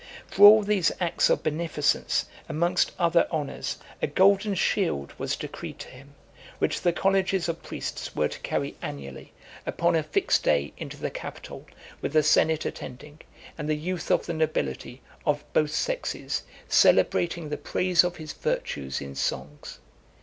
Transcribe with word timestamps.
For 0.25 0.47
all 0.47 0.63
these 0.63 0.91
acts 0.99 1.29
of 1.29 1.43
beneficence, 1.43 2.25
amongst 2.49 2.91
other 2.97 3.27
honours, 3.31 3.77
a 4.01 4.07
golden 4.07 4.55
shield 4.55 5.13
was 5.19 5.35
decreed 5.35 5.77
to 5.77 5.89
him, 5.89 6.15
which 6.57 6.81
the 6.81 6.91
colleges 6.91 7.47
of 7.47 7.61
priests 7.61 8.15
were 8.15 8.27
to 8.27 8.39
carry 8.39 8.75
annually, 8.81 9.31
upon 9.63 9.95
a 9.95 10.01
fixed 10.01 10.41
day, 10.41 10.73
into 10.75 10.97
the 10.97 11.11
Capitol, 11.11 11.67
with 12.01 12.13
the 12.13 12.23
senate 12.23 12.65
attending, 12.65 13.21
and 13.59 13.69
the 13.69 13.75
youth 13.75 14.09
of 14.09 14.25
the 14.25 14.33
nobility, 14.33 15.03
of 15.23 15.43
both 15.53 15.69
sexes, 15.69 16.41
celebrating 16.67 17.49
the 17.49 17.55
praise 17.57 18.03
of 18.03 18.15
his 18.15 18.33
virtues 18.33 19.01
in 19.01 19.13
(262) 19.13 19.15
songs. 19.15 19.79